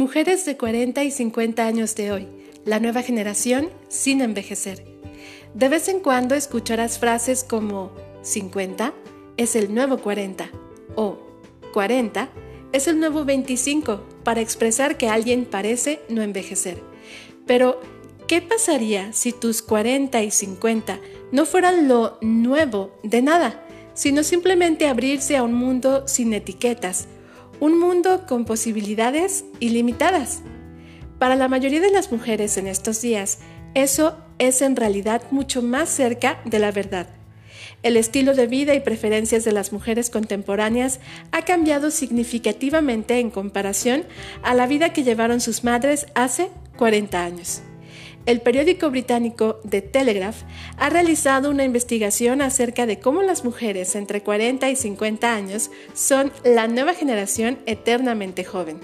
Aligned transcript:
Mujeres 0.00 0.46
de 0.46 0.56
40 0.56 1.04
y 1.04 1.10
50 1.10 1.66
años 1.66 1.94
de 1.94 2.10
hoy, 2.10 2.26
la 2.64 2.80
nueva 2.80 3.02
generación 3.02 3.68
sin 3.88 4.22
envejecer. 4.22 4.82
De 5.52 5.68
vez 5.68 5.88
en 5.88 6.00
cuando 6.00 6.34
escucharás 6.34 6.98
frases 6.98 7.44
como 7.44 7.92
50 8.22 8.94
es 9.36 9.56
el 9.56 9.74
nuevo 9.74 9.98
40 9.98 10.48
o 10.96 11.18
40 11.74 12.30
es 12.72 12.88
el 12.88 12.98
nuevo 12.98 13.26
25 13.26 14.02
para 14.24 14.40
expresar 14.40 14.96
que 14.96 15.10
alguien 15.10 15.44
parece 15.44 16.00
no 16.08 16.22
envejecer. 16.22 16.82
Pero, 17.46 17.78
¿qué 18.26 18.40
pasaría 18.40 19.12
si 19.12 19.32
tus 19.32 19.60
40 19.60 20.22
y 20.22 20.30
50 20.30 20.98
no 21.30 21.44
fueran 21.44 21.88
lo 21.88 22.16
nuevo 22.22 22.98
de 23.02 23.20
nada, 23.20 23.66
sino 23.92 24.22
simplemente 24.22 24.88
abrirse 24.88 25.36
a 25.36 25.42
un 25.42 25.52
mundo 25.52 26.08
sin 26.08 26.32
etiquetas? 26.32 27.06
Un 27.60 27.78
mundo 27.78 28.26
con 28.26 28.44
posibilidades 28.44 29.44
ilimitadas. 29.60 30.42
Para 31.18 31.36
la 31.36 31.48
mayoría 31.48 31.80
de 31.80 31.90
las 31.90 32.10
mujeres 32.10 32.56
en 32.56 32.66
estos 32.66 33.00
días, 33.02 33.38
eso 33.74 34.16
es 34.38 34.62
en 34.62 34.74
realidad 34.74 35.22
mucho 35.30 35.62
más 35.62 35.90
cerca 35.90 36.40
de 36.44 36.58
la 36.58 36.72
verdad. 36.72 37.08
El 37.82 37.96
estilo 37.96 38.34
de 38.34 38.46
vida 38.46 38.74
y 38.74 38.80
preferencias 38.80 39.44
de 39.44 39.52
las 39.52 39.72
mujeres 39.72 40.10
contemporáneas 40.10 41.00
ha 41.32 41.42
cambiado 41.42 41.90
significativamente 41.90 43.18
en 43.18 43.30
comparación 43.30 44.04
a 44.42 44.54
la 44.54 44.66
vida 44.66 44.92
que 44.92 45.04
llevaron 45.04 45.40
sus 45.40 45.62
madres 45.62 46.06
hace 46.14 46.50
40 46.76 47.22
años 47.22 47.62
el 48.26 48.40
periódico 48.40 48.90
británico 48.90 49.60
The 49.68 49.82
Telegraph 49.82 50.42
ha 50.76 50.90
realizado 50.90 51.50
una 51.50 51.64
investigación 51.64 52.42
acerca 52.42 52.86
de 52.86 53.00
cómo 53.00 53.22
las 53.22 53.44
mujeres 53.44 53.96
entre 53.96 54.22
40 54.22 54.70
y 54.70 54.76
50 54.76 55.34
años 55.34 55.70
son 55.94 56.32
la 56.44 56.68
nueva 56.68 56.94
generación 56.94 57.58
eternamente 57.66 58.44
joven. 58.44 58.78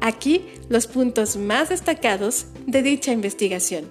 Aquí 0.00 0.46
los 0.68 0.88
puntos 0.88 1.36
más 1.36 1.68
destacados 1.68 2.46
de 2.66 2.82
dicha 2.82 3.12
investigación. 3.12 3.90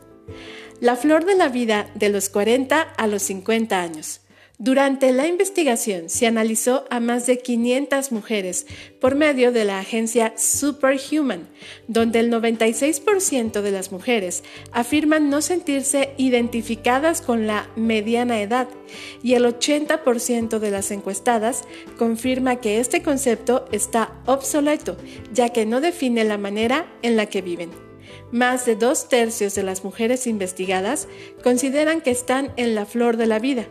La 0.81 0.95
flor 0.95 1.25
de 1.25 1.35
la 1.35 1.47
vida 1.47 1.89
de 1.95 2.09
los 2.09 2.29
40 2.29 2.81
a 2.81 3.07
los 3.07 3.21
50 3.21 3.81
años. 3.81 4.21
Durante 4.63 5.11
la 5.11 5.25
investigación 5.25 6.07
se 6.07 6.27
analizó 6.27 6.85
a 6.91 6.99
más 6.99 7.25
de 7.25 7.39
500 7.39 8.11
mujeres 8.11 8.67
por 8.99 9.15
medio 9.15 9.51
de 9.51 9.65
la 9.65 9.79
agencia 9.79 10.33
Superhuman, 10.37 11.49
donde 11.87 12.19
el 12.19 12.31
96% 12.31 13.61
de 13.63 13.71
las 13.71 13.91
mujeres 13.91 14.43
afirman 14.71 15.31
no 15.31 15.41
sentirse 15.41 16.13
identificadas 16.17 17.23
con 17.23 17.47
la 17.47 17.71
mediana 17.75 18.39
edad 18.39 18.67
y 19.23 19.33
el 19.33 19.45
80% 19.45 20.59
de 20.59 20.69
las 20.69 20.91
encuestadas 20.91 21.63
confirma 21.97 22.57
que 22.57 22.79
este 22.79 23.01
concepto 23.01 23.65
está 23.71 24.13
obsoleto, 24.27 24.95
ya 25.33 25.49
que 25.49 25.65
no 25.65 25.81
define 25.81 26.23
la 26.23 26.37
manera 26.37 26.85
en 27.01 27.17
la 27.17 27.25
que 27.25 27.41
viven. 27.41 27.71
Más 28.31 28.67
de 28.67 28.75
dos 28.75 29.09
tercios 29.09 29.55
de 29.55 29.63
las 29.63 29.83
mujeres 29.83 30.27
investigadas 30.27 31.07
consideran 31.43 31.99
que 31.99 32.11
están 32.11 32.53
en 32.57 32.75
la 32.75 32.85
flor 32.85 33.17
de 33.17 33.25
la 33.25 33.39
vida 33.39 33.65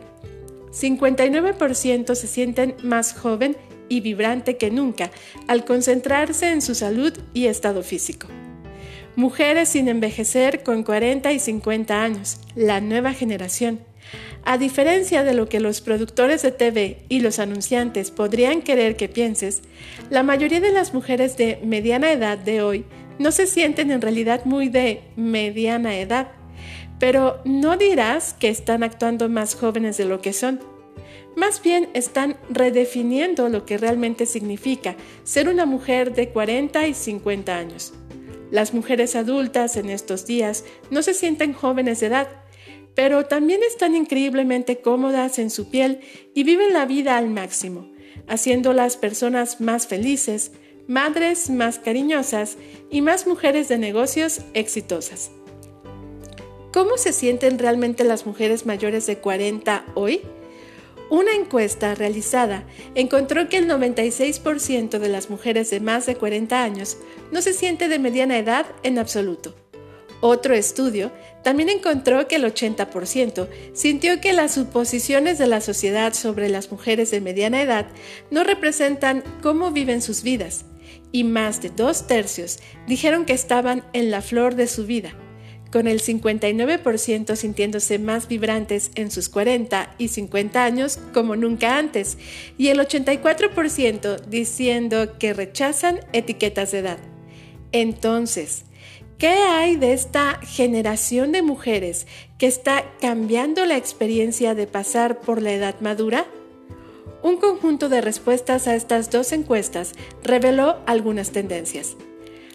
59% 0.72 2.14
se 2.14 2.26
sienten 2.26 2.76
más 2.82 3.12
joven 3.12 3.56
y 3.88 4.00
vibrante 4.00 4.56
que 4.56 4.70
nunca 4.70 5.10
al 5.48 5.64
concentrarse 5.64 6.52
en 6.52 6.62
su 6.62 6.74
salud 6.74 7.12
y 7.34 7.46
estado 7.46 7.82
físico. 7.82 8.28
Mujeres 9.16 9.70
sin 9.70 9.88
envejecer 9.88 10.62
con 10.62 10.84
40 10.84 11.32
y 11.32 11.38
50 11.40 12.02
años, 12.02 12.38
la 12.54 12.80
nueva 12.80 13.12
generación. 13.12 13.80
A 14.44 14.56
diferencia 14.56 15.24
de 15.24 15.34
lo 15.34 15.48
que 15.48 15.60
los 15.60 15.80
productores 15.80 16.42
de 16.42 16.52
TV 16.52 17.04
y 17.08 17.20
los 17.20 17.38
anunciantes 17.38 18.10
podrían 18.10 18.62
querer 18.62 18.96
que 18.96 19.08
pienses, 19.08 19.62
la 20.08 20.22
mayoría 20.22 20.60
de 20.60 20.72
las 20.72 20.94
mujeres 20.94 21.36
de 21.36 21.58
mediana 21.62 22.10
edad 22.12 22.38
de 22.38 22.62
hoy 22.62 22.84
no 23.18 23.32
se 23.32 23.46
sienten 23.46 23.90
en 23.90 24.00
realidad 24.00 24.44
muy 24.46 24.68
de 24.68 25.02
mediana 25.16 25.98
edad 25.98 26.28
pero 27.00 27.40
no 27.44 27.78
dirás 27.78 28.34
que 28.34 28.50
están 28.50 28.84
actuando 28.84 29.28
más 29.28 29.56
jóvenes 29.56 29.96
de 29.96 30.04
lo 30.04 30.20
que 30.20 30.32
son. 30.32 30.60
Más 31.34 31.62
bien 31.62 31.88
están 31.94 32.36
redefiniendo 32.50 33.48
lo 33.48 33.64
que 33.64 33.78
realmente 33.78 34.26
significa 34.26 34.96
ser 35.24 35.48
una 35.48 35.64
mujer 35.64 36.14
de 36.14 36.28
40 36.28 36.86
y 36.86 36.94
50 36.94 37.56
años. 37.56 37.94
Las 38.50 38.74
mujeres 38.74 39.16
adultas 39.16 39.76
en 39.76 39.88
estos 39.88 40.26
días 40.26 40.64
no 40.90 41.02
se 41.02 41.14
sienten 41.14 41.54
jóvenes 41.54 42.00
de 42.00 42.08
edad, 42.08 42.28
pero 42.94 43.24
también 43.24 43.60
están 43.62 43.94
increíblemente 43.94 44.80
cómodas 44.80 45.38
en 45.38 45.48
su 45.48 45.70
piel 45.70 46.00
y 46.34 46.44
viven 46.44 46.74
la 46.74 46.84
vida 46.84 47.16
al 47.16 47.30
máximo, 47.30 47.90
haciéndolas 48.28 48.98
personas 48.98 49.60
más 49.60 49.86
felices, 49.86 50.52
madres 50.86 51.48
más 51.48 51.78
cariñosas 51.78 52.58
y 52.90 53.00
más 53.00 53.26
mujeres 53.26 53.68
de 53.68 53.78
negocios 53.78 54.42
exitosas. 54.52 55.30
¿Cómo 56.72 56.98
se 56.98 57.12
sienten 57.12 57.58
realmente 57.58 58.04
las 58.04 58.26
mujeres 58.26 58.64
mayores 58.64 59.04
de 59.06 59.18
40 59.18 59.86
hoy? 59.94 60.20
Una 61.10 61.32
encuesta 61.32 61.96
realizada 61.96 62.64
encontró 62.94 63.48
que 63.48 63.56
el 63.56 63.68
96% 63.68 65.00
de 65.00 65.08
las 65.08 65.30
mujeres 65.30 65.68
de 65.70 65.80
más 65.80 66.06
de 66.06 66.14
40 66.14 66.62
años 66.62 66.96
no 67.32 67.42
se 67.42 67.54
siente 67.54 67.88
de 67.88 67.98
mediana 67.98 68.38
edad 68.38 68.66
en 68.84 69.00
absoluto. 69.00 69.56
Otro 70.20 70.54
estudio 70.54 71.10
también 71.42 71.70
encontró 71.70 72.28
que 72.28 72.36
el 72.36 72.44
80% 72.44 73.48
sintió 73.72 74.20
que 74.20 74.32
las 74.32 74.54
suposiciones 74.54 75.38
de 75.38 75.48
la 75.48 75.60
sociedad 75.60 76.12
sobre 76.14 76.48
las 76.48 76.70
mujeres 76.70 77.10
de 77.10 77.20
mediana 77.20 77.62
edad 77.62 77.88
no 78.30 78.44
representan 78.44 79.24
cómo 79.42 79.72
viven 79.72 80.02
sus 80.02 80.22
vidas, 80.22 80.66
y 81.10 81.24
más 81.24 81.60
de 81.62 81.70
dos 81.70 82.06
tercios 82.06 82.60
dijeron 82.86 83.24
que 83.24 83.32
estaban 83.32 83.82
en 83.92 84.12
la 84.12 84.22
flor 84.22 84.54
de 84.54 84.68
su 84.68 84.86
vida 84.86 85.16
con 85.70 85.86
el 85.86 86.00
59% 86.00 87.36
sintiéndose 87.36 87.98
más 87.98 88.28
vibrantes 88.28 88.90
en 88.94 89.10
sus 89.10 89.28
40 89.28 89.94
y 89.98 90.08
50 90.08 90.64
años 90.64 90.98
como 91.14 91.36
nunca 91.36 91.78
antes, 91.78 92.18
y 92.58 92.68
el 92.68 92.78
84% 92.78 94.20
diciendo 94.26 95.18
que 95.18 95.32
rechazan 95.32 96.00
etiquetas 96.12 96.72
de 96.72 96.78
edad. 96.78 96.98
Entonces, 97.72 98.64
¿qué 99.18 99.28
hay 99.28 99.76
de 99.76 99.92
esta 99.92 100.40
generación 100.42 101.32
de 101.32 101.42
mujeres 101.42 102.06
que 102.38 102.46
está 102.46 102.84
cambiando 103.00 103.64
la 103.66 103.76
experiencia 103.76 104.54
de 104.54 104.66
pasar 104.66 105.20
por 105.20 105.40
la 105.40 105.52
edad 105.52 105.80
madura? 105.80 106.26
Un 107.22 107.36
conjunto 107.36 107.88
de 107.88 108.00
respuestas 108.00 108.66
a 108.66 108.74
estas 108.74 109.10
dos 109.10 109.32
encuestas 109.32 109.92
reveló 110.24 110.78
algunas 110.86 111.32
tendencias. 111.32 111.96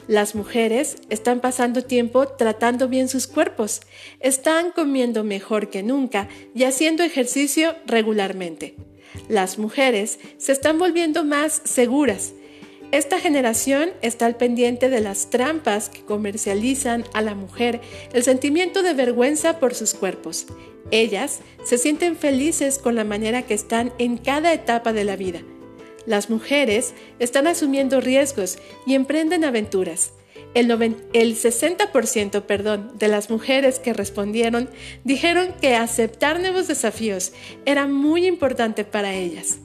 Las 0.07 0.35
mujeres 0.35 0.97
están 1.09 1.39
pasando 1.39 1.83
tiempo 1.83 2.27
tratando 2.27 2.87
bien 2.87 3.09
sus 3.09 3.25
cuerpos, 3.25 3.81
están 4.19 4.71
comiendo 4.71 5.23
mejor 5.23 5.71
que 5.71 5.81
nunca 5.81 6.27
y 6.53 6.63
haciendo 6.63 7.01
ejercicio 7.03 7.75
regularmente. 7.87 8.75
Las 9.29 9.57
mujeres 9.57 10.19
se 10.37 10.51
están 10.51 10.77
volviendo 10.77 11.23
más 11.23 11.59
seguras. 11.65 12.33
Esta 12.91 13.19
generación 13.19 13.89
está 14.03 14.27
al 14.27 14.37
pendiente 14.37 14.89
de 14.89 15.01
las 15.01 15.31
trampas 15.31 15.89
que 15.89 16.05
comercializan 16.05 17.03
a 17.13 17.21
la 17.21 17.33
mujer 17.33 17.81
el 18.13 18.21
sentimiento 18.21 18.83
de 18.83 18.93
vergüenza 18.93 19.59
por 19.59 19.73
sus 19.73 19.95
cuerpos. 19.95 20.45
Ellas 20.91 21.39
se 21.63 21.79
sienten 21.79 22.15
felices 22.15 22.77
con 22.77 22.93
la 22.93 23.03
manera 23.03 23.41
que 23.41 23.55
están 23.55 23.91
en 23.97 24.17
cada 24.17 24.53
etapa 24.53 24.93
de 24.93 25.03
la 25.03 25.15
vida 25.15 25.41
las 26.05 26.29
mujeres 26.29 26.93
están 27.19 27.47
asumiendo 27.47 28.01
riesgos 28.01 28.57
y 28.85 28.95
emprenden 28.95 29.43
aventuras. 29.43 30.13
El, 30.53 30.69
60% 30.71 32.43
perdón, 32.43 32.93
de 32.97 33.09
las 33.09 33.29
mujeres 33.29 33.79
que 33.79 33.93
respondieron 33.93 34.69
dijeron 35.03 35.53
que 35.59 35.75
aceptar 35.75 36.39
nuevos 36.39 36.67
desafíos 36.67 37.33
era 37.65 37.87
muy 37.87 38.25
importante 38.25 38.85
para 38.85 39.13
ellas. 39.13 39.57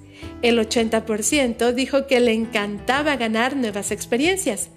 El 0.42 0.58
80% 0.58 1.72
dijo 1.72 2.06
que 2.08 2.18
le 2.18 2.32
encantaba 2.32 3.16
ganar 3.16 3.56
nuevas 3.56 3.92
experiencias. 3.92 4.70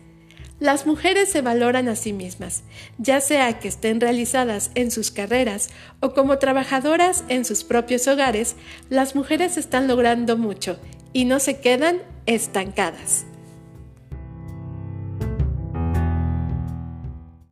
Las 0.59 0.85
mujeres 0.85 1.29
se 1.29 1.41
valoran 1.41 1.89
a 1.89 1.95
sí 1.95 2.13
mismas, 2.13 2.63
ya 2.97 3.19
sea 3.19 3.59
que 3.59 3.67
estén 3.67 3.99
realizadas 3.99 4.71
en 4.75 4.91
sus 4.91 5.09
carreras 5.09 5.71
o 5.99 6.13
como 6.13 6.37
trabajadoras 6.37 7.23
en 7.27 7.43
sus 7.43 7.63
propios 7.63 8.07
hogares, 8.07 8.55
las 8.89 9.15
mujeres 9.15 9.57
están 9.57 9.87
logrando 9.87 10.37
mucho 10.37 10.79
y 11.13 11.25
no 11.25 11.39
se 11.39 11.59
quedan 11.59 12.01
estancadas. 12.25 13.25